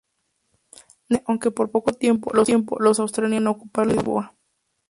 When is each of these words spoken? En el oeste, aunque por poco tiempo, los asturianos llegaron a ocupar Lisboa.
En 0.01 0.07
el 0.07 1.15
oeste, 1.17 1.25
aunque 1.27 1.51
por 1.51 1.69
poco 1.69 1.91
tiempo, 1.93 2.31
los 2.33 2.49
asturianos 2.99 3.29
llegaron 3.39 3.47
a 3.47 3.51
ocupar 3.51 3.85
Lisboa. 3.85 4.33